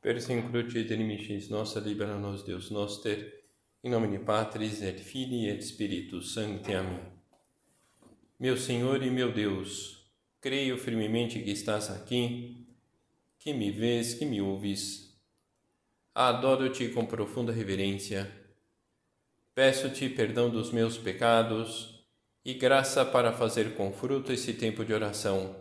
[0.00, 3.44] Persincrucit inimicis nossa libera nos Deus noster,
[3.84, 6.72] in nomine Patris et Filii et Spiritus Sancti.
[6.72, 7.00] Amém.
[8.38, 10.10] Meu Senhor e meu Deus,
[10.40, 12.66] creio firmemente que estás aqui,
[13.38, 15.14] que me vês, que me ouves.
[16.14, 18.30] Adoro-te com profunda reverência.
[19.54, 22.02] Peço-te perdão dos meus pecados
[22.42, 25.54] e graça para fazer com fruto esse tempo de oração.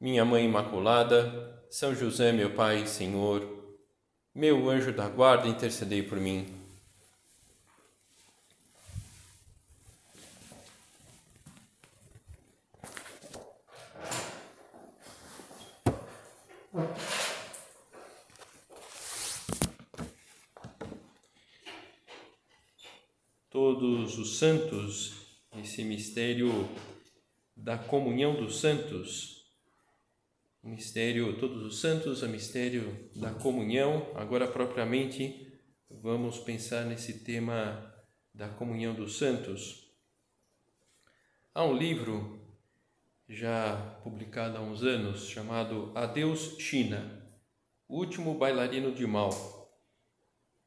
[0.00, 3.42] Minha Mãe Imaculada, são José, meu Pai Senhor,
[4.32, 6.46] meu anjo da guarda, intercedei por mim.
[23.50, 25.12] Todos os santos,
[25.56, 26.68] esse mistério
[27.56, 29.43] da comunhão dos santos,
[30.64, 34.10] o mistério Todos os Santos, o mistério da comunhão.
[34.14, 35.52] Agora, propriamente,
[35.90, 37.94] vamos pensar nesse tema
[38.32, 39.94] da comunhão dos santos.
[41.54, 42.40] Há um livro
[43.28, 47.22] já publicado há uns anos chamado Adeus China,
[47.86, 49.70] o último bailarino de Mao.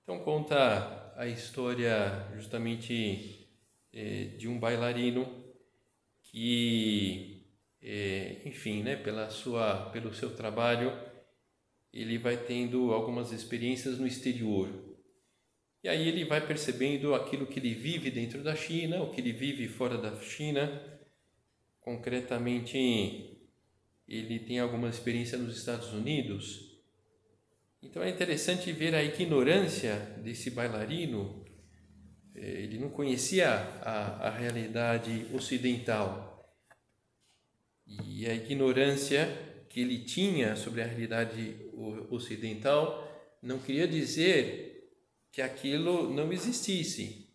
[0.03, 3.49] Então conta a história justamente
[3.91, 5.27] eh, de um bailarino
[6.21, 7.36] que
[8.45, 10.91] enfim, né, pela sua, pelo seu trabalho,
[11.93, 14.69] ele vai tendo algumas experiências no exterior.
[15.83, 19.31] E aí ele vai percebendo aquilo que ele vive dentro da China, o que ele
[19.31, 20.99] vive fora da China.
[21.79, 23.37] Concretamente,
[24.05, 26.77] ele tem alguma experiência nos Estados Unidos.
[27.81, 31.45] Então é interessante ver a ignorância desse bailarino.
[32.35, 36.36] É, ele não conhecia a, a realidade ocidental
[38.17, 39.27] e a ignorância
[39.69, 41.55] que ele tinha sobre a realidade
[42.09, 43.07] ocidental
[43.43, 44.89] não queria dizer
[45.31, 47.31] que aquilo não existisse.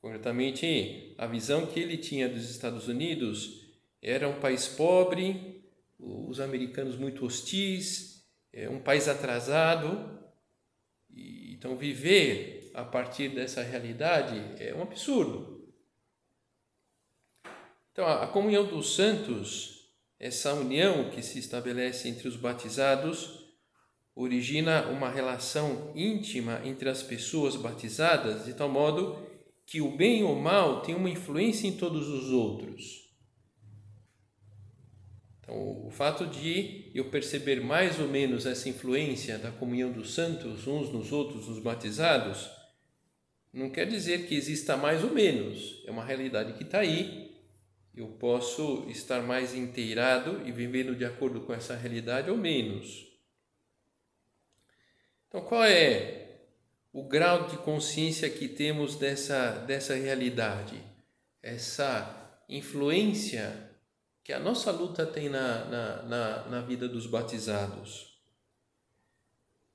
[0.00, 5.62] Concretamente, a visão que ele tinha dos Estados Unidos era um país pobre,
[5.98, 10.18] os americanos muito hostis, é um país atrasado.
[11.14, 15.53] Então, viver a partir dessa realidade é um absurdo.
[17.94, 19.88] Então, a comunhão dos santos,
[20.18, 23.54] essa união que se estabelece entre os batizados,
[24.16, 29.24] origina uma relação íntima entre as pessoas batizadas, de tal modo
[29.64, 33.14] que o bem ou o mal tem uma influência em todos os outros.
[35.38, 40.66] Então, o fato de eu perceber mais ou menos essa influência da comunhão dos santos
[40.66, 42.50] uns nos outros, nos batizados,
[43.52, 45.80] não quer dizer que exista mais ou menos.
[45.86, 47.33] É uma realidade que está aí
[47.96, 53.06] eu posso estar mais inteirado e vivendo de acordo com essa realidade ou menos.
[55.28, 56.40] Então, qual é
[56.92, 60.82] o grau de consciência que temos dessa, dessa realidade?
[61.42, 63.70] Essa influência
[64.24, 68.18] que a nossa luta tem na, na, na, na vida dos batizados.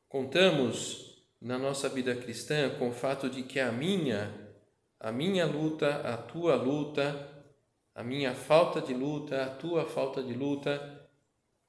[0.09, 4.34] Contamos na nossa vida cristã com o fato de que a minha,
[5.00, 7.38] a minha luta, a tua luta,
[8.00, 11.06] a minha falta de luta, a tua falta de luta,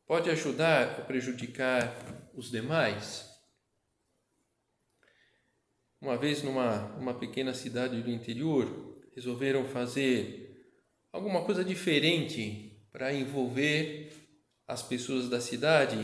[0.06, 1.92] pode ajudar ou prejudicar
[2.32, 3.28] os demais?
[6.00, 10.72] Uma vez, numa uma pequena cidade do interior, resolveram fazer
[11.12, 14.12] alguma coisa diferente para envolver
[14.68, 15.98] as pessoas da cidade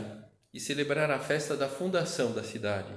[0.53, 2.93] e celebrar a festa da fundação da cidade.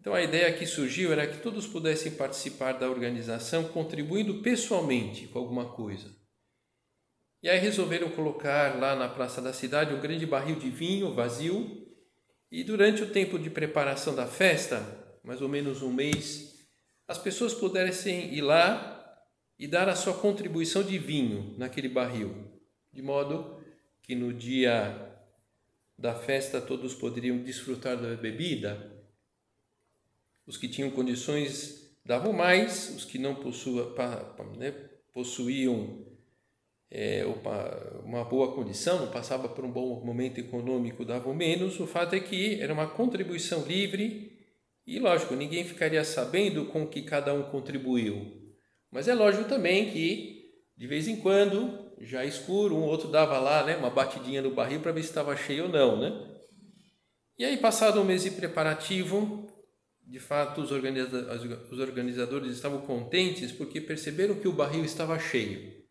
[0.00, 5.38] Então a ideia que surgiu era que todos pudessem participar da organização contribuindo pessoalmente com
[5.38, 6.10] alguma coisa.
[7.42, 11.86] E aí resolveram colocar lá na praça da cidade um grande barril de vinho vazio.
[12.50, 14.82] E durante o tempo de preparação da festa,
[15.22, 16.66] mais ou menos um mês,
[17.06, 18.96] as pessoas pudessem ir lá
[19.58, 22.50] e dar a sua contribuição de vinho naquele barril,
[22.90, 23.62] de modo
[24.02, 25.14] que no dia
[25.98, 28.89] da festa todos poderiam desfrutar da bebida
[30.50, 33.94] os que tinham condições davam mais, os que não possua,
[34.58, 34.72] né,
[35.14, 36.04] possuíam
[36.90, 37.24] é,
[38.04, 41.78] uma boa condição, passava por um bom momento econômico, davam menos.
[41.78, 44.36] O fato é que era uma contribuição livre
[44.84, 48.52] e, lógico, ninguém ficaria sabendo com que cada um contribuiu.
[48.90, 53.64] Mas é lógico também que, de vez em quando, já escuro, um outro dava lá
[53.64, 55.96] né, uma batidinha no barril para ver se estava cheio ou não.
[55.96, 56.40] Né?
[57.38, 59.48] E aí, passado um mês de preparativo,
[60.10, 65.84] de fato, os, organizadores estavam contentes porque perceberam que o barril estava cheio.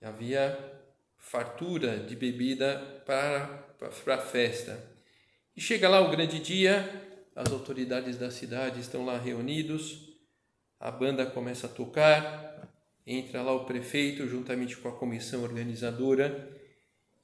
[0.00, 0.56] Havia
[1.16, 3.48] fartura de bebida para,
[4.04, 4.80] para a festa.
[5.56, 6.88] E chega lá o grande dia,
[7.34, 10.16] as autoridades da cidade estão lá reunidos,
[10.78, 12.72] a banda começa a tocar,
[13.04, 16.48] entra lá o prefeito juntamente com a comissão organizadora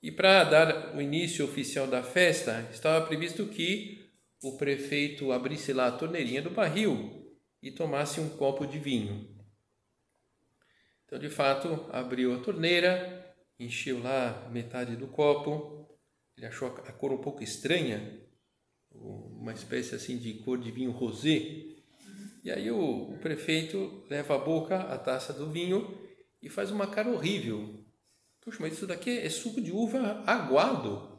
[0.03, 4.04] e para dar o início oficial da festa, estava previsto que
[4.45, 9.35] o prefeito abrisse lá a torneirinha do barril e tomasse um copo de vinho.
[11.07, 15.89] Então, de fato, abriu a torneira, encheu lá metade do copo.
[16.37, 18.21] Ele achou a cor um pouco estranha,
[18.91, 21.39] uma espécie assim de cor de vinho rosé.
[22.43, 25.99] E aí o, o prefeito leva à boca a taça do vinho
[26.43, 27.85] e faz uma cara horrível,
[28.45, 31.14] Puxa, mas isso daqui é suco de uva aguado.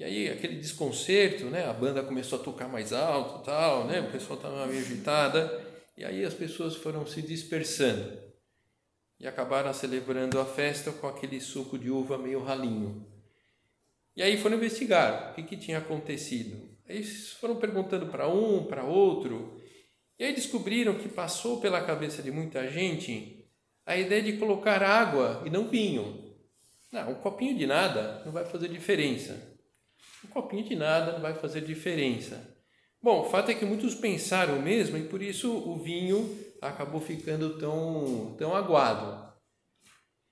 [0.00, 1.66] E aí aquele desconcerto, né?
[1.66, 4.00] A banda começou a tocar mais alto, tal, né?
[4.00, 5.62] O pessoal estava meio agitada.
[5.94, 8.18] E aí as pessoas foram se dispersando
[9.18, 13.06] e acabaram celebrando a festa com aquele suco de uva meio ralinho.
[14.16, 16.70] E aí foram investigar o que, que tinha acontecido.
[16.88, 19.60] Aí foram perguntando para um, para outro,
[20.18, 23.46] e aí descobriram que passou pela cabeça de muita gente
[23.84, 26.34] a ideia de colocar água e não vinho.
[26.90, 29.59] Não, um copinho de nada não vai fazer diferença.
[30.24, 32.56] Um copinho de nada não vai fazer diferença.
[33.02, 37.58] Bom, o fato é que muitos pensaram mesmo e por isso o vinho acabou ficando
[37.58, 39.30] tão, tão aguado.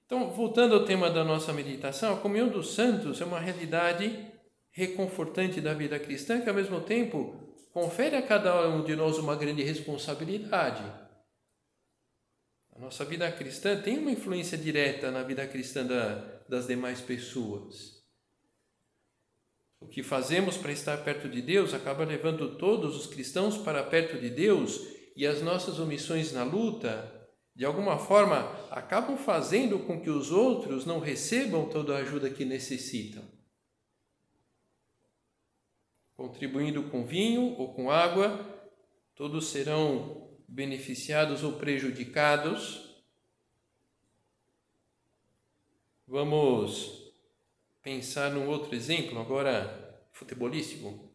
[0.04, 4.26] Então, voltando ao tema da nossa meditação, a comunhão dos santos é uma realidade
[4.70, 7.34] reconfortante da vida cristã que, ao mesmo tempo,
[7.72, 10.82] confere a cada um de nós uma grande responsabilidade.
[12.74, 16.14] A nossa vida cristã tem uma influência direta na vida cristã da,
[16.48, 17.97] das demais pessoas.
[19.80, 24.20] O que fazemos para estar perto de Deus acaba levando todos os cristãos para perto
[24.20, 24.80] de Deus
[25.16, 28.38] e as nossas omissões na luta, de alguma forma,
[28.70, 33.24] acabam fazendo com que os outros não recebam toda a ajuda que necessitam.
[36.16, 38.44] Contribuindo com vinho ou com água,
[39.14, 43.04] todos serão beneficiados ou prejudicados.
[46.06, 46.97] Vamos
[47.82, 51.08] pensar num outro exemplo, agora futebolístico.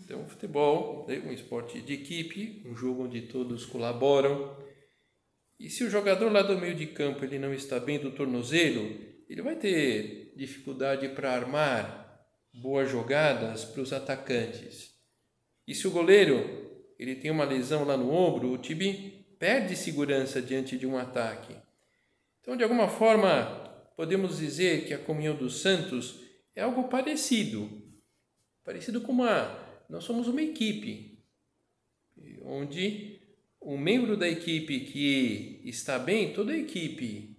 [0.00, 4.56] Então, futebol é um esporte de equipe, um jogo onde todos colaboram.
[5.58, 9.14] E se o jogador lá do meio de campo ele não está bem do tornozelo,
[9.28, 12.04] ele vai ter dificuldade para armar
[12.52, 14.92] boas jogadas para os atacantes.
[15.66, 16.64] E se o goleiro
[16.98, 21.54] ele tem uma lesão lá no ombro, o time perde segurança diante de um ataque.
[22.40, 26.20] Então, de alguma forma, podemos dizer que a comunhão dos santos
[26.54, 27.82] é algo parecido.
[28.64, 29.58] Parecido com uma.
[29.88, 31.22] Nós somos uma equipe,
[32.42, 33.20] onde
[33.60, 37.36] um membro da equipe que está bem, toda a equipe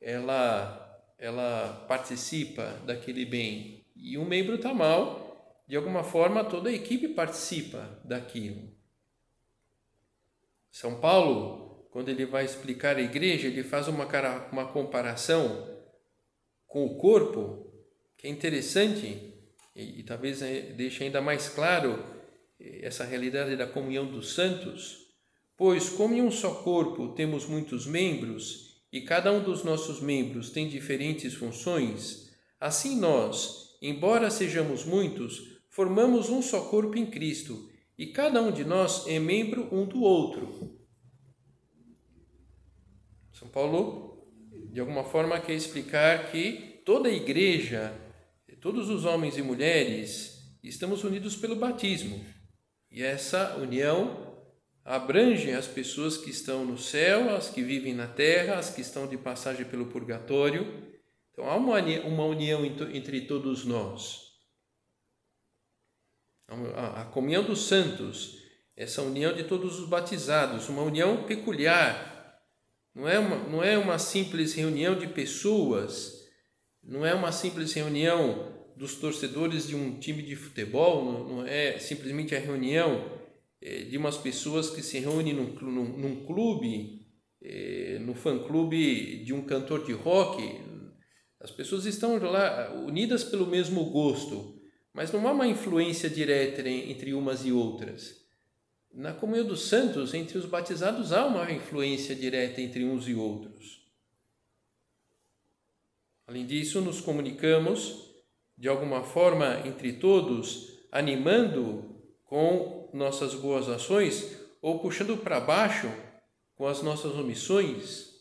[0.00, 3.84] ela, ela participa daquele bem.
[3.96, 8.72] E um membro está mal, de alguma forma toda a equipe participa daquilo.
[10.70, 14.06] São Paulo, quando ele vai explicar a igreja, ele faz uma,
[14.50, 15.73] uma comparação
[16.74, 17.72] com o corpo,
[18.18, 19.32] que é interessante
[19.76, 22.04] e, e talvez é, deixe ainda mais claro
[22.58, 25.14] eh, essa realidade da comunhão dos santos.
[25.56, 30.50] Pois, como em um só corpo temos muitos membros, e cada um dos nossos membros
[30.50, 38.08] tem diferentes funções, assim nós, embora sejamos muitos, formamos um só corpo em Cristo e
[38.08, 40.76] cada um de nós é membro um do outro.
[43.32, 44.13] São Paulo,
[44.74, 47.94] de alguma forma, quer explicar que toda a igreja,
[48.60, 52.26] todos os homens e mulheres, estamos unidos pelo batismo.
[52.90, 54.36] E essa união
[54.84, 59.06] abrange as pessoas que estão no céu, as que vivem na terra, as que estão
[59.06, 60.66] de passagem pelo purgatório.
[61.30, 64.22] Então há uma, uma união entre todos nós.
[66.48, 68.42] A comunhão dos santos,
[68.76, 72.13] essa união de todos os batizados, uma união peculiar.
[72.94, 76.28] Não é uma, não é uma simples reunião de pessoas,
[76.82, 81.78] não é uma simples reunião dos torcedores de um time de futebol, não, não é
[81.78, 83.20] simplesmente a reunião
[83.60, 87.04] é, de umas pessoas que se reúnem num, num, num clube,
[87.42, 90.60] é, no fã-clube de um cantor de rock.
[91.40, 94.60] As pessoas estão lá unidas pelo mesmo gosto,
[94.92, 98.23] mas não há uma influência direta entre umas e outras.
[98.94, 103.84] Na comunhão dos santos, entre os batizados, há uma influência direta entre uns e outros.
[106.28, 108.14] Além disso, nos comunicamos
[108.56, 115.92] de alguma forma entre todos, animando com nossas boas ações ou puxando para baixo
[116.54, 118.14] com as nossas omissões.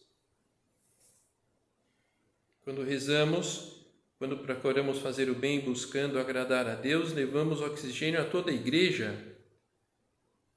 [2.63, 3.85] Quando rezamos,
[4.17, 9.32] quando procuramos fazer o bem buscando agradar a Deus, levamos oxigênio a toda a igreja.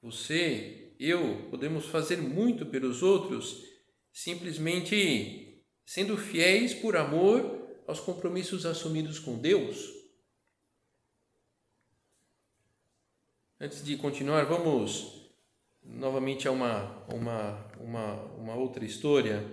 [0.01, 3.63] Você, eu, podemos fazer muito pelos outros,
[4.11, 9.93] simplesmente sendo fiéis por amor aos compromissos assumidos com Deus.
[13.59, 15.31] Antes de continuar, vamos
[15.81, 19.43] novamente a uma, uma, uma, uma outra história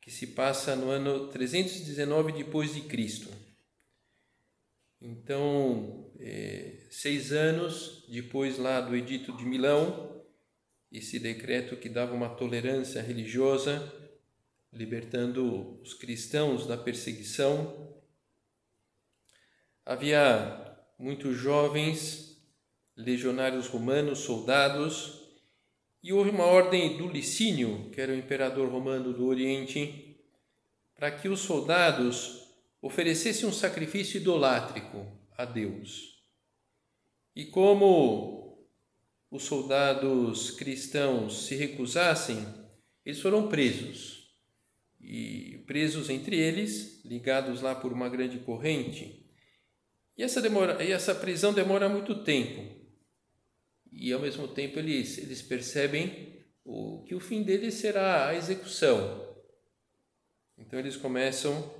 [0.00, 3.28] que se passa no ano 319 depois de Cristo.
[5.00, 10.24] Então, é, seis anos depois lá do Edito de Milão,
[10.90, 13.92] esse decreto que dava uma tolerância religiosa,
[14.72, 17.94] libertando os cristãos da perseguição,
[19.84, 22.42] havia muitos jovens
[22.96, 25.18] legionários romanos, soldados,
[26.02, 30.16] e houve uma ordem do Licínio, que era o imperador romano do Oriente,
[30.94, 32.48] para que os soldados
[32.80, 36.22] oferecessem um sacrifício idolátrico a Deus.
[37.34, 38.68] E como
[39.30, 42.44] os soldados cristãos se recusassem,
[43.06, 44.36] eles foram presos.
[45.00, 49.26] E presos entre eles, ligados lá por uma grande corrente.
[50.16, 52.76] E essa, demora, e essa prisão demora muito tempo
[54.00, 59.26] e ao mesmo tempo eles, eles percebem o, que o fim deles será a execução.
[60.56, 61.74] Então eles começam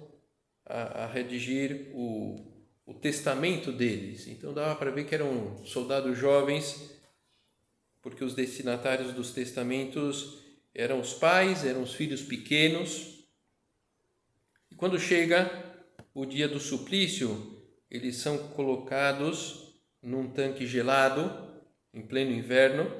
[0.64, 2.47] a, a redigir o,
[2.88, 4.26] o testamento deles.
[4.26, 6.90] Então dava para ver que eram soldados jovens,
[8.00, 10.38] porque os destinatários dos testamentos
[10.74, 13.28] eram os pais, eram os filhos pequenos.
[14.70, 15.50] E quando chega
[16.14, 21.46] o dia do suplício, eles são colocados num tanque gelado
[21.92, 22.90] em pleno inverno,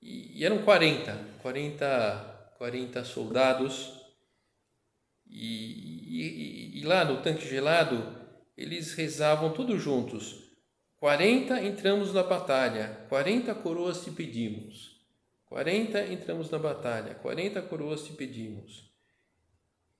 [0.00, 3.92] e, eram 40, 40, 40 soldados,
[5.26, 8.17] e, e, e lá no tanque gelado
[8.58, 10.42] eles rezavam todos juntos.
[10.96, 14.98] 40 entramos na batalha, 40 coroas te pedimos.
[15.46, 18.92] 40 entramos na batalha, 40 coroas te pedimos.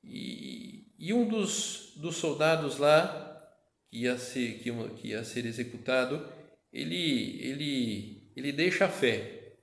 [0.03, 3.49] E, e um dos, dos soldados lá,
[3.89, 6.29] que ia ser, que, que ia ser executado,
[6.73, 9.55] ele, ele, ele deixa a fé.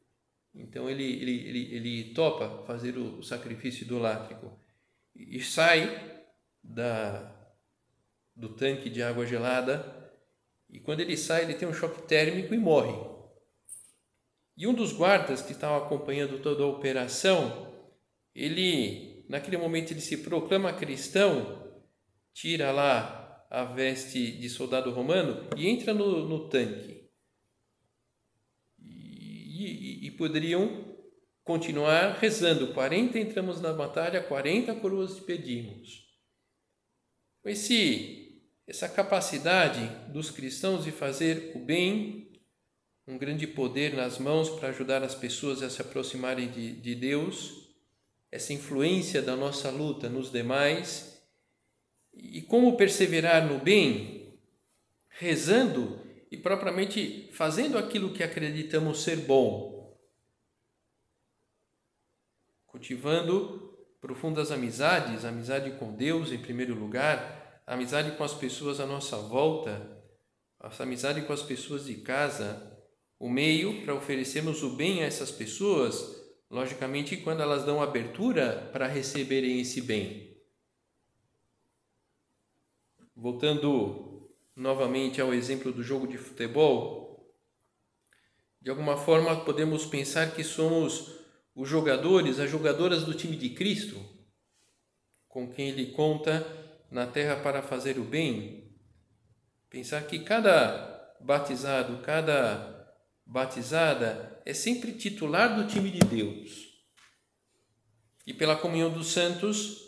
[0.54, 4.58] Então ele, ele, ele, ele topa fazer o sacrifício idolátrico
[5.14, 6.24] e sai
[6.64, 7.35] da,
[8.36, 10.14] do tanque de água gelada
[10.70, 13.16] e quando ele sai ele tem um choque térmico e morre.
[14.58, 17.74] E um dos guardas que estavam acompanhando toda a operação,
[18.34, 21.74] ele naquele momento ele se proclama cristão,
[22.34, 27.10] tira lá a veste de soldado romano e entra no, no tanque.
[28.80, 30.96] E, e, e, poderiam
[31.44, 36.06] continuar rezando: 40 entramos na batalha, 40 coroas te pedimos.
[37.46, 38.25] Esse,
[38.68, 42.32] essa capacidade dos cristãos de fazer o bem,
[43.08, 47.70] um grande poder nas mãos para ajudar as pessoas a se aproximarem de, de Deus,
[48.32, 51.16] essa influência da nossa luta nos demais
[52.14, 54.40] e como perseverar no bem?
[55.10, 59.96] Rezando e propriamente fazendo aquilo que acreditamos ser bom.
[62.66, 69.18] Cultivando profundas amizades, amizade com Deus em primeiro lugar, amizade com as pessoas à nossa
[69.18, 69.96] volta,
[70.64, 72.76] essa amizade com as pessoas de casa,
[73.20, 78.88] o meio para oferecermos o bem a essas pessoas, logicamente quando elas dão abertura para
[78.88, 80.36] receberem esse bem.
[83.16, 87.34] Voltando novamente ao exemplo do jogo de futebol,
[88.62, 91.16] de alguma forma podemos pensar que somos
[91.56, 94.00] os jogadores, as jogadoras do time de Cristo,
[95.28, 98.72] com quem Ele conta na terra para fazer o bem.
[99.70, 102.94] Pensar que cada batizado, cada
[103.26, 106.76] batizada é sempre titular do time de Deus.
[108.26, 109.82] E pela comunhão dos santos,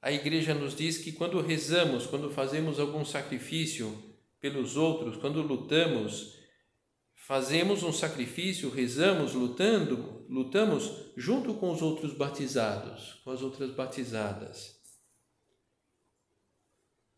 [0.00, 6.34] a igreja nos diz que quando rezamos, quando fazemos algum sacrifício pelos outros, quando lutamos,
[7.14, 14.83] fazemos um sacrifício, rezamos, lutando, lutamos junto com os outros batizados, com as outras batizadas.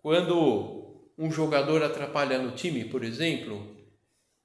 [0.06, 3.76] Quando um jogador atrapalha no time, por exemplo,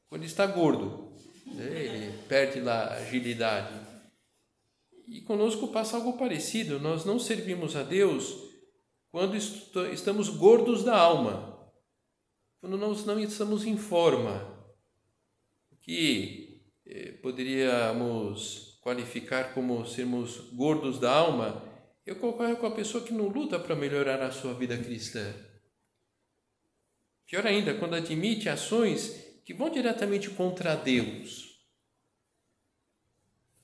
[0.09, 1.13] quando está gordo,
[1.53, 3.79] né, ele perde lá a agilidade.
[5.07, 6.79] E conosco passa algo parecido.
[6.79, 8.35] Nós não servimos a Deus
[9.11, 9.37] quando
[9.93, 11.71] estamos gordos da alma,
[12.59, 14.43] quando nós não estamos em forma,
[15.81, 21.63] que eh, poderíamos qualificar como sermos gordos da alma,
[22.03, 25.31] e ocorre com a pessoa que não luta para melhorar a sua vida cristã.
[27.31, 31.61] Pior ainda, quando admite ações que vão diretamente contra Deus.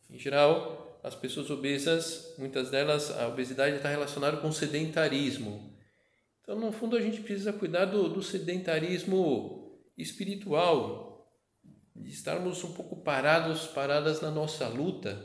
[0.10, 5.78] Em geral, as pessoas obesas, muitas delas, a obesidade está relacionada com sedentarismo.
[6.42, 11.30] Então, no fundo, a gente precisa cuidar do, do sedentarismo espiritual,
[11.94, 15.22] de estarmos um pouco parados, paradas na nossa luta.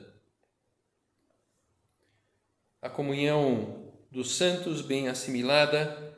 [2.81, 6.13] A comunhão dos santos, bem assimilada,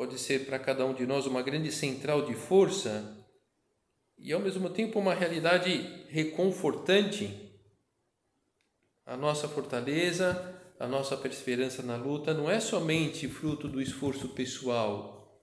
[0.00, 3.22] pode ser para cada um de nós uma grande central de força
[4.16, 7.52] e, ao mesmo tempo, uma realidade reconfortante.
[9.04, 15.38] A nossa fortaleza, a nossa perseverança na luta não é somente fruto do esforço pessoal.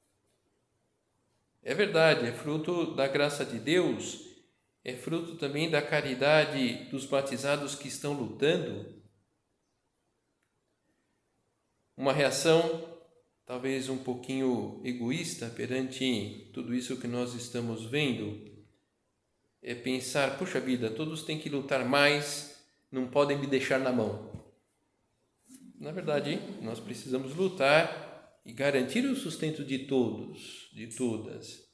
[1.61, 4.23] É verdade, é fruto da graça de Deus,
[4.83, 9.03] é fruto também da caridade dos batizados que estão lutando.
[11.95, 12.86] Uma reação
[13.47, 18.45] talvez um pouquinho egoísta perante tudo isso que nós estamos vendo,
[19.63, 22.61] é pensar: puxa vida, todos têm que lutar mais,
[22.91, 24.45] não podem me deixar na mão.
[25.79, 31.65] Na verdade, nós precisamos lutar e garantir o sustento de todos, de todas.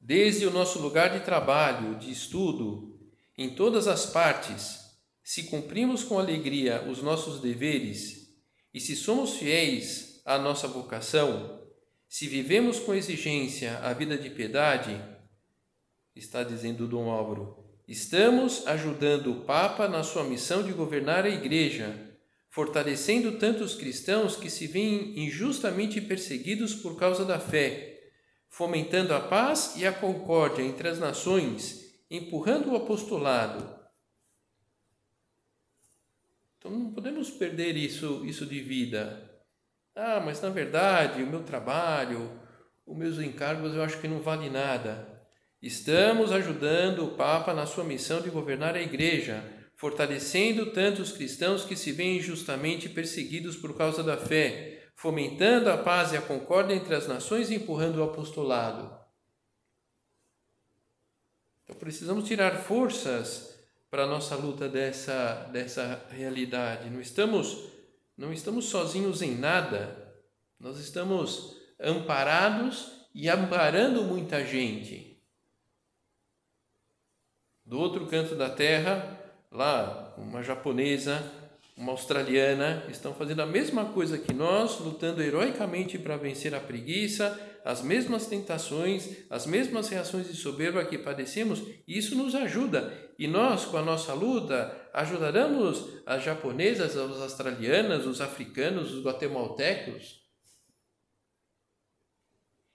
[0.00, 2.98] Desde o nosso lugar de trabalho, de estudo,
[3.36, 4.80] em todas as partes,
[5.22, 8.19] se cumprimos com alegria os nossos deveres
[8.72, 11.60] e se somos fiéis à nossa vocação,
[12.08, 15.00] se vivemos com exigência a vida de piedade,
[16.14, 22.16] está dizendo Dom Álvaro, estamos ajudando o Papa na sua missão de governar a Igreja,
[22.48, 28.10] fortalecendo tantos cristãos que se veem injustamente perseguidos por causa da fé,
[28.48, 33.79] fomentando a paz e a concórdia entre as nações, empurrando o apostolado,
[36.60, 39.30] então não podemos perder isso, isso de vida.
[39.96, 42.38] Ah, mas na verdade o meu trabalho,
[42.86, 45.26] os meus encargos eu acho que não vale nada.
[45.62, 49.42] Estamos ajudando o Papa na sua missão de governar a Igreja,
[49.74, 56.12] fortalecendo tantos cristãos que se veem injustamente perseguidos por causa da fé, fomentando a paz
[56.12, 59.00] e a concórdia entre as nações e empurrando o apostolado.
[61.64, 63.49] Então precisamos tirar forças
[63.90, 66.88] para a nossa luta dessa, dessa realidade.
[66.88, 67.64] Não estamos,
[68.16, 70.14] não estamos sozinhos em nada,
[70.58, 75.20] nós estamos amparados e amparando muita gente.
[77.64, 79.18] Do outro canto da terra,
[79.50, 81.22] lá, uma japonesa,
[81.76, 87.49] uma australiana, estão fazendo a mesma coisa que nós, lutando heroicamente para vencer a preguiça,
[87.64, 92.92] as mesmas tentações, as mesmas reações de soberba que padecemos, e isso nos ajuda.
[93.18, 100.20] E nós, com a nossa luta, ajudaremos as japonesas, as australianas, os africanos, os guatemaltecos.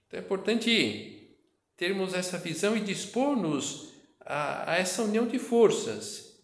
[0.08, 1.38] Então é importante
[1.76, 3.90] termos essa visão e dispor-nos
[4.22, 6.44] a, a essa união de forças.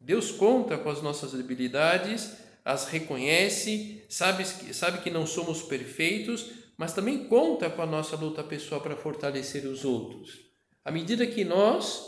[0.00, 6.94] Deus conta com as nossas debilidades, as reconhece, sabe, sabe que não somos perfeitos, mas
[6.94, 10.50] também conta com a nossa luta pessoal para fortalecer os outros.
[10.82, 12.02] À medida que nós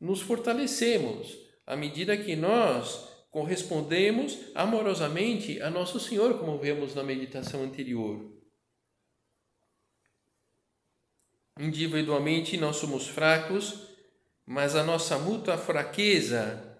[0.00, 7.64] nos fortalecemos, à medida que nós correspondemos amorosamente a nosso Senhor, como vemos na meditação
[7.64, 8.32] anterior.
[11.58, 13.88] Individualmente nós somos fracos,
[14.46, 16.78] mas a nossa mútua fraqueza,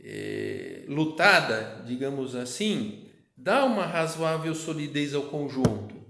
[0.00, 6.01] é, lutada, digamos assim, dá uma razoável solidez ao conjunto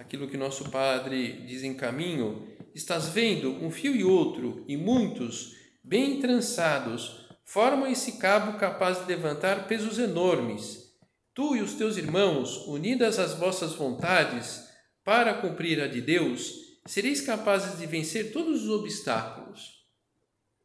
[0.00, 5.54] aquilo que nosso Padre diz em caminho, estás vendo um fio e outro, e muitos,
[5.84, 10.96] bem trançados, formam esse cabo capaz de levantar pesos enormes.
[11.34, 14.66] Tu e os teus irmãos, unidas às vossas vontades,
[15.04, 16.54] para cumprir a de Deus,
[16.86, 19.84] sereis capazes de vencer todos os obstáculos.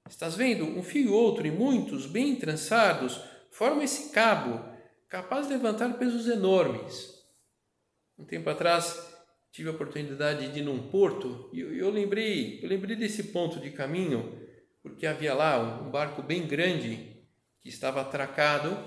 [0.10, 0.66] Estás vendo?
[0.66, 3.20] Um fio e outro, e muitos, bem trançados,
[3.52, 4.64] formam esse cabo,
[5.10, 7.14] capaz de levantar pesos enormes.
[8.18, 9.15] Um tempo atrás,
[9.56, 13.58] tive a oportunidade de ir num porto e eu, eu, lembrei, eu lembrei desse ponto
[13.58, 14.38] de caminho
[14.84, 17.24] porque havia lá um, barco bem grande
[17.62, 18.78] que estava atracado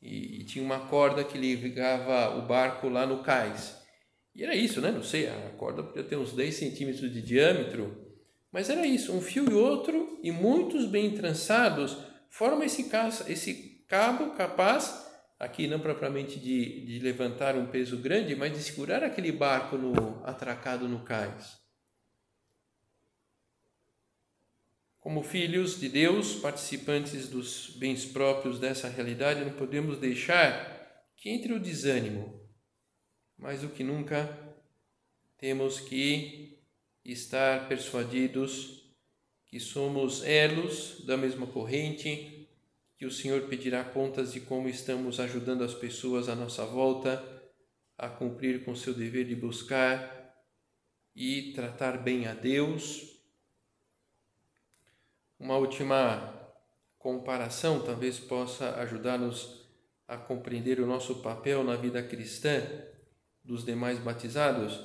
[0.00, 3.76] e, e, tinha uma corda que ligava o barco lá no cais.
[4.34, 4.90] E era isso, né?
[4.90, 8.06] Não sei, a corda podia ter uns 10 centímetros de diâmetro,
[8.50, 11.96] mas era isso, um fio e outro e muitos bem trançados
[12.30, 12.88] formam esse,
[13.28, 15.06] esse cabo capaz
[15.38, 20.24] aqui não propriamente de, de levantar um peso grande, mas de segurar aquele barco no,
[20.24, 21.58] atracado no cais.
[24.98, 31.52] Como filhos de Deus, participantes dos bens próprios dessa realidade, não podemos deixar que entre
[31.52, 32.44] o desânimo.
[33.38, 34.36] Mais do que nunca,
[35.38, 36.58] temos que
[37.04, 38.76] estar persuadidos
[39.46, 42.35] que somos elos da mesma corrente,
[42.96, 47.22] que o Senhor pedirá contas de como estamos ajudando as pessoas à nossa volta
[47.96, 50.34] a cumprir com seu dever de buscar
[51.14, 53.16] e tratar bem a Deus
[55.38, 56.34] uma última
[56.98, 59.66] comparação talvez possa ajudar-nos
[60.08, 62.62] a compreender o nosso papel na vida cristã
[63.44, 64.82] dos demais batizados.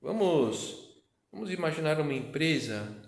[0.00, 3.00] Vamos, vamos imaginar uma empresa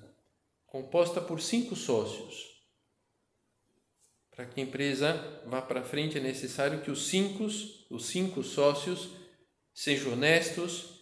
[0.66, 2.58] composta por cinco sócios.
[4.38, 7.42] Para que a empresa vá para frente é necessário que os cinco,
[7.90, 9.09] os cinco sócios
[9.74, 11.01] sejam honestos,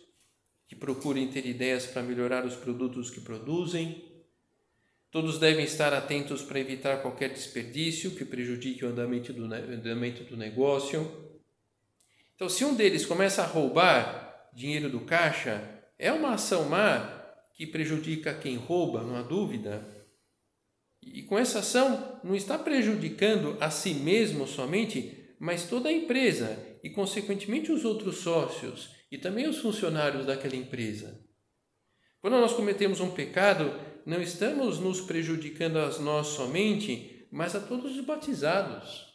[0.67, 4.03] que procurem ter ideias para melhorar os produtos que produzem,
[5.11, 10.37] Todos devem estar atentos para evitar qualquer desperdício que prejudique o andamento do, andamento do
[10.37, 11.11] negócio.
[12.35, 15.63] Então, se um deles começa a roubar dinheiro do caixa,
[15.99, 19.96] é uma ação má que prejudica quem rouba, não há dúvida.
[21.07, 26.59] E com essa ação, não está prejudicando a si mesmo somente, mas toda a empresa
[26.83, 31.25] e, consequentemente, os outros sócios e também os funcionários daquela empresa.
[32.21, 33.73] Quando nós cometemos um pecado,
[34.05, 39.07] não estamos nos prejudicando a nós somente, mas a todos os batizados.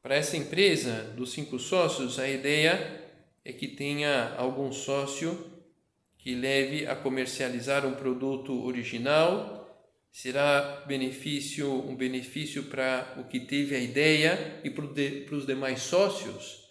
[0.00, 3.02] Para essa empresa dos cinco sócios, a ideia
[3.44, 5.53] é que tenha algum sócio
[6.24, 9.62] que leve a comercializar um produto original.
[10.10, 16.64] Será benefício um benefício para o que teve a ideia e para os demais sócios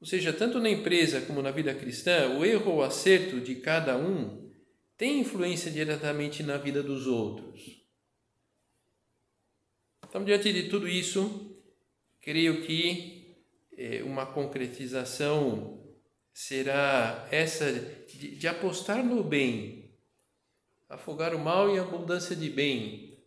[0.00, 3.96] ou seja, tanto na empresa como na vida cristã, o erro ou acerto de cada
[3.96, 4.48] um
[4.96, 7.84] tem influência diretamente na vida dos outros.
[10.08, 11.56] Então, diante de tudo isso,
[12.20, 13.36] creio que
[13.76, 15.77] é, uma concretização
[16.38, 19.90] será essa de, de apostar no bem,
[20.88, 23.18] afogar o mal em abundância de bem.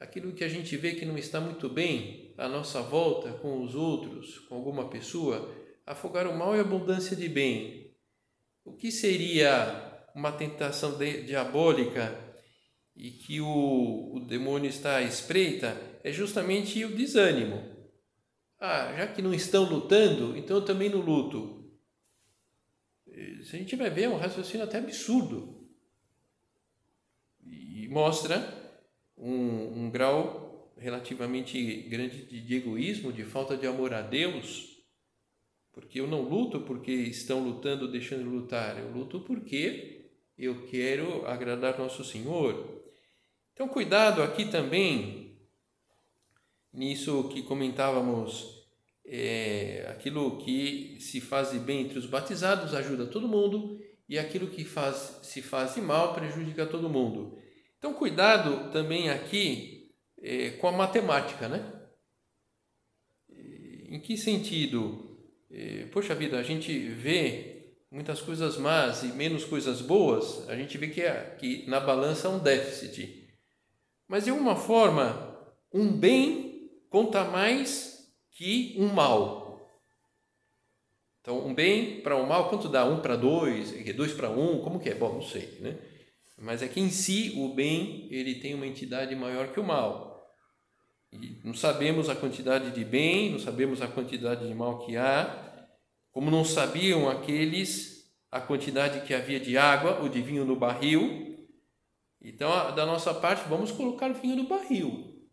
[0.00, 3.76] Aquilo que a gente vê que não está muito bem à nossa volta, com os
[3.76, 5.48] outros, com alguma pessoa,
[5.86, 7.94] afogar o mal e abundância de bem.
[8.64, 12.18] O que seria uma tentação de, diabólica
[12.96, 17.62] e que o, o demônio está à espreita é justamente o desânimo.
[18.58, 21.65] Ah, já que não estão lutando, então eu também não luto.
[23.42, 25.68] Se a gente vai ver, é um raciocínio até absurdo.
[27.44, 28.38] E mostra
[29.16, 34.76] um, um grau relativamente grande de, egoísmo, de falta de amor a Deus
[35.76, 38.78] porque eu não luto porque estão lutando, deixando de lutar.
[38.78, 42.82] Eu luto porque eu quero agradar nosso Senhor.
[43.52, 45.36] Então, cuidado aqui também
[46.72, 48.55] nisso que comentávamos,
[49.06, 54.64] é, aquilo que se faz bem entre os batizados ajuda todo mundo e aquilo que
[54.64, 57.38] faz, se faz mal prejudica todo mundo.
[57.78, 61.72] Então, cuidado também aqui é, com a matemática, né?
[63.88, 65.04] Em que sentido?
[65.92, 67.56] poxa vida, a gente vê
[67.90, 72.28] muitas coisas más e menos coisas boas, a gente vê que, é, que na balança
[72.28, 73.26] há um déficit.
[74.08, 75.34] Mas de alguma forma,
[75.72, 77.95] um bem conta mais
[78.36, 79.46] que um mal.
[81.20, 82.84] Então, um bem para um mal, quanto dá?
[82.84, 83.72] Um para dois?
[83.96, 84.60] Dois para um?
[84.60, 84.94] Como que é?
[84.94, 85.76] Bom, não sei, né?
[86.38, 90.30] Mas é que em si o bem ele tem uma entidade maior que o mal.
[91.10, 95.68] E não sabemos a quantidade de bem, não sabemos a quantidade de mal que há,
[96.12, 97.96] como não sabiam aqueles
[98.30, 101.48] a quantidade que havia de água ou de vinho no barril.
[102.20, 105.26] Então, da nossa parte, vamos colocar vinho no barril.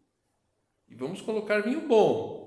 [0.87, 2.42] E vamos colocar vinho bom.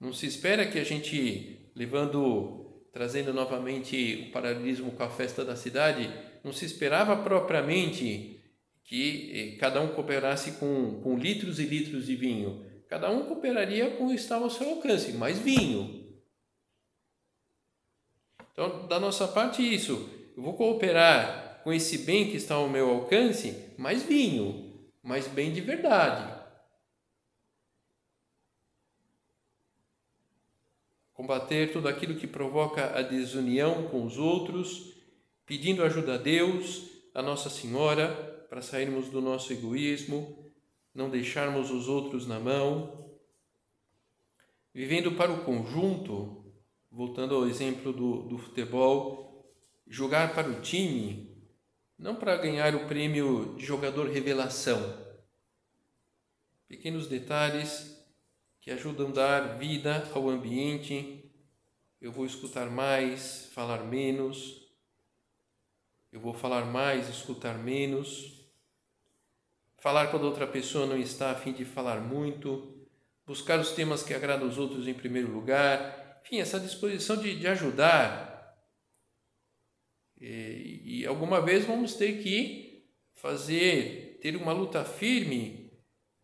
[0.00, 5.54] Não se espera que a gente, levando, trazendo novamente o paralelismo com a festa da
[5.54, 6.10] cidade,
[6.42, 8.40] não se esperava propriamente
[8.82, 12.64] que eh, cada um cooperasse com, com litros e litros de vinho.
[12.88, 16.18] Cada um cooperaria com o que estava ao seu alcance, mais vinho.
[18.52, 20.08] Então, da nossa parte, isso.
[20.36, 25.52] Eu vou cooperar com esse bem que está ao meu alcance, mais vinho, mais bem
[25.52, 26.39] de verdade.
[31.30, 34.96] Combater tudo aquilo que provoca a desunião com os outros,
[35.46, 38.08] pedindo ajuda a Deus, a Nossa Senhora,
[38.50, 40.44] para sairmos do nosso egoísmo,
[40.92, 43.14] não deixarmos os outros na mão,
[44.74, 46.52] vivendo para o conjunto,
[46.90, 49.54] voltando ao exemplo do, do futebol,
[49.86, 51.40] jogar para o time,
[51.96, 54.80] não para ganhar o prêmio de jogador revelação.
[56.66, 58.00] Pequenos detalhes
[58.60, 61.19] que ajudam a dar vida ao ambiente.
[62.00, 64.66] Eu vou escutar mais, falar menos.
[66.10, 68.40] Eu vou falar mais, escutar menos.
[69.76, 72.86] Falar quando outra pessoa não está a fim de falar muito.
[73.26, 76.22] Buscar os temas que agradam os outros em primeiro lugar.
[76.24, 78.56] Enfim, essa disposição de, de ajudar.
[80.18, 85.70] E, e alguma vez vamos ter que fazer, ter uma luta firme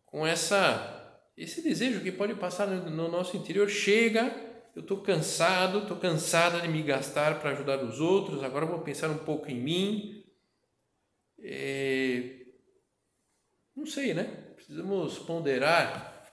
[0.07, 0.95] com essa
[1.37, 4.46] esse desejo que pode passar no nosso interior chega,
[4.77, 9.09] eu estou cansado, estou cansada de me gastar para ajudar os outros, agora vou pensar
[9.09, 10.23] um pouco em mim.
[11.39, 12.45] É...
[13.75, 14.23] Não sei, né?
[14.55, 16.31] Precisamos ponderar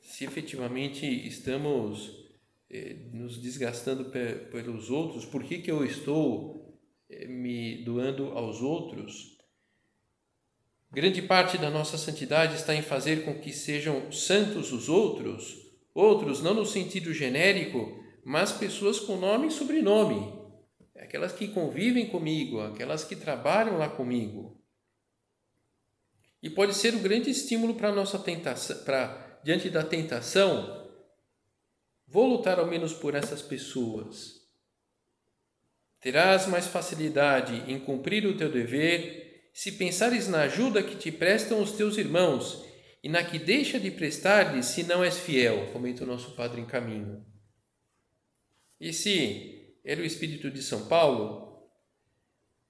[0.00, 2.10] se efetivamente estamos
[2.70, 4.06] é, nos desgastando
[4.50, 9.32] pelos outros, por que, que eu estou é, me doando aos outros
[10.90, 15.61] Grande parte da nossa santidade está em fazer com que sejam santos os outros,
[15.94, 20.32] outros não no sentido genérico, mas pessoas com nome e sobrenome,
[20.96, 24.60] aquelas que convivem comigo, aquelas que trabalham lá comigo.
[26.42, 30.90] E pode ser um grande estímulo para nossa tentação, para diante da tentação,
[32.06, 34.42] vou lutar ao menos por essas pessoas.
[36.00, 41.60] Terás mais facilidade em cumprir o teu dever se pensares na ajuda que te prestam
[41.60, 42.64] os teus irmãos
[43.02, 46.66] e na que deixa de prestar-lhes se não és fiel, comenta o nosso Padre em
[46.66, 47.24] caminho.
[48.80, 51.68] Esse era o espírito de São Paulo.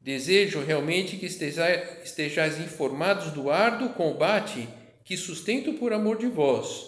[0.01, 4.68] Desejo realmente que estejais informados do árduo combate
[5.05, 6.85] que sustento por amor de vós.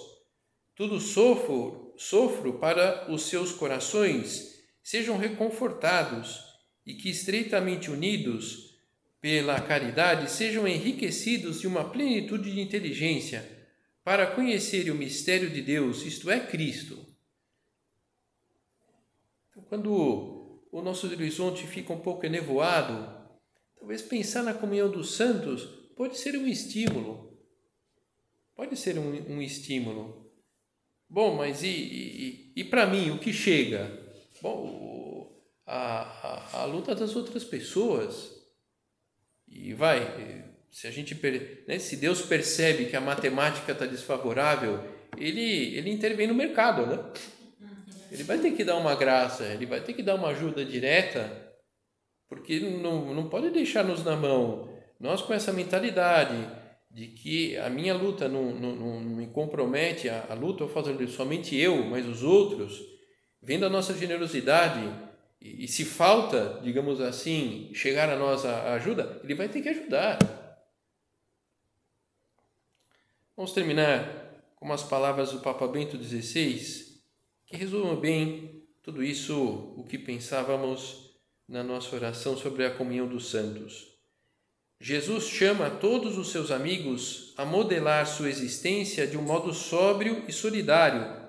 [0.74, 6.40] Tudo sofro, sofro para os seus corações sejam reconfortados
[6.84, 8.63] e que estreitamente unidos
[9.24, 13.42] pela caridade, sejam enriquecidos de uma plenitude de inteligência
[14.04, 17.06] para conhecer o mistério de Deus, isto é, Cristo.
[19.48, 23.18] Então, quando o nosso horizonte fica um pouco enevoado,
[23.78, 25.62] talvez pensar na comunhão dos santos
[25.96, 27.34] pode ser um estímulo.
[28.54, 30.30] Pode ser um, um estímulo.
[31.08, 33.90] Bom, mas e, e, e para mim, o que chega?
[34.42, 35.34] Bom,
[35.64, 38.33] a, a, a luta das outras pessoas
[39.54, 41.16] e vai, se a gente,
[41.66, 44.82] né, se Deus percebe que a matemática está desfavorável,
[45.16, 46.98] ele, ele intervém no mercado, né?
[48.10, 51.52] Ele vai ter que dar uma graça, ele vai ter que dar uma ajuda direta,
[52.28, 54.68] porque não, não pode deixar-nos na mão.
[55.00, 56.36] Nós com essa mentalidade
[56.90, 61.08] de que a minha luta não, não, não me compromete, a, a luta eu faço
[61.08, 62.80] somente eu, mas os outros,
[63.42, 64.80] vendo a nossa generosidade,
[65.44, 70.18] e, se falta, digamos assim, chegar a nós a ajuda, ele vai ter que ajudar.
[73.36, 76.98] Vamos terminar com umas palavras do Papa Bento XVI,
[77.44, 81.10] que resumem bem tudo isso, o que pensávamos
[81.46, 83.92] na nossa oração sobre a comunhão dos santos.
[84.80, 90.32] Jesus chama todos os seus amigos a modelar sua existência de um modo sóbrio e
[90.32, 91.23] solidário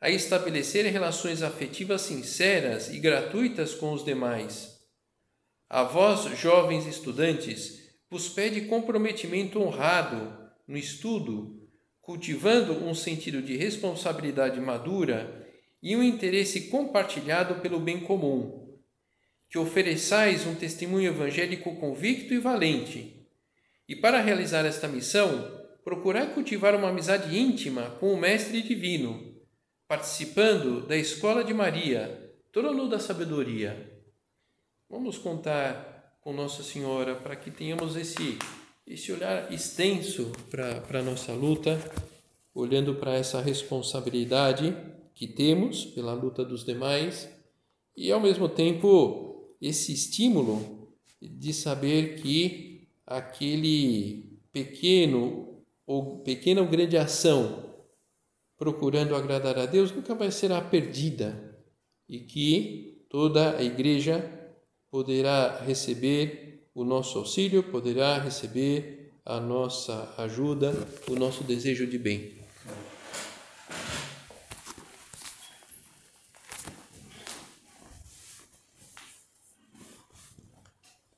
[0.00, 4.76] a estabelecer relações afetivas sinceras e gratuitas com os demais.
[5.68, 11.66] A vós, jovens estudantes, vos pede comprometimento honrado no estudo,
[12.00, 15.44] cultivando um sentido de responsabilidade madura
[15.82, 18.78] e um interesse compartilhado pelo bem comum.
[19.48, 23.26] Que ofereçais um testemunho evangélico convicto e valente.
[23.88, 29.35] E para realizar esta missão, procurai cultivar uma amizade íntima com o Mestre Divino
[29.88, 34.02] participando da escola de Maria, trono da sabedoria.
[34.90, 38.36] Vamos contar com Nossa Senhora para que tenhamos esse,
[38.84, 41.78] esse olhar extenso para a nossa luta,
[42.52, 44.76] olhando para essa responsabilidade
[45.14, 47.28] que temos pela luta dos demais
[47.96, 56.96] e, ao mesmo tempo, esse estímulo de saber que aquele pequeno ou pequena ou grande
[56.96, 57.75] ação
[58.58, 61.56] procurando agradar a Deus nunca vai ser a perdida
[62.08, 64.30] e que toda a igreja
[64.90, 70.72] poderá receber o nosso auxílio, poderá receber a nossa ajuda,
[71.08, 72.36] o nosso desejo de bem.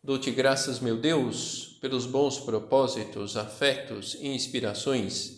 [0.03, 5.38] Dou-te graças, meu Deus, pelos bons propósitos, afetos e inspirações